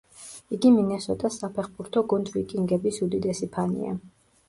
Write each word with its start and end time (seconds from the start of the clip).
იგი 0.55 0.71
მინესოტას 0.77 1.37
საფეხბურთო 1.43 2.05
გუნდ 2.15 2.35
„ვიკინგების“ 2.39 3.01
უდიდესი 3.09 3.55
ფანია. 3.59 3.97